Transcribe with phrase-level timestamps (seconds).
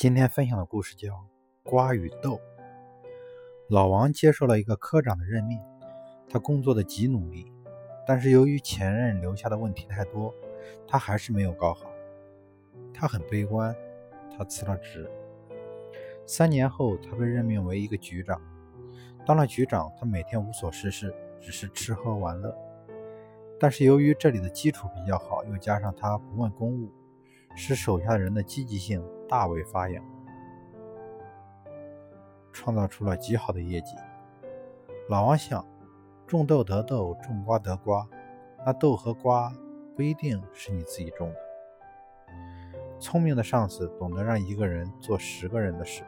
[0.00, 1.12] 今天分享的故事叫
[1.62, 2.36] 《瓜与豆》。
[3.68, 5.60] 老王接受了一个科长的任命，
[6.26, 7.52] 他工作的极努力，
[8.06, 10.34] 但是由于前任留下的问题太多，
[10.88, 11.84] 他还是没有搞好。
[12.94, 13.76] 他很悲观，
[14.34, 15.06] 他辞了职。
[16.24, 18.40] 三年后，他被任命为一个局长。
[19.26, 22.56] 当了局长，他每天无所事事，只是吃喝玩乐。
[23.60, 26.90] 但是由于这里的基础比较好，又加上他不问公务。
[27.54, 30.04] 使手下人的积极性大为发扬，
[32.52, 33.94] 创造出了极好的业绩。
[35.08, 35.64] 老王想，
[36.26, 38.04] 种豆得豆，种瓜得瓜，
[38.66, 39.52] 那豆和瓜
[39.94, 41.36] 不一定是你自己种的。
[42.98, 46.02] 聪明的上司懂得让一个人做十个人的事。